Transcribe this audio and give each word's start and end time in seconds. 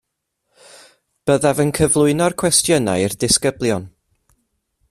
Byddaf 1.31 1.61
yn 1.65 1.73
cyflwyno'r 1.79 2.37
cwestiynau 2.43 3.05
i'r 3.09 3.17
disgyblion 3.25 3.87